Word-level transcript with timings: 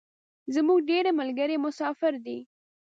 زمونږ 0.55 0.79
ډیری 0.89 1.11
ملګري 1.19 1.55
مسافر 1.65 2.13
دی 2.25 2.37